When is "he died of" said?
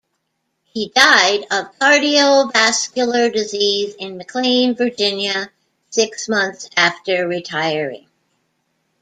0.63-1.77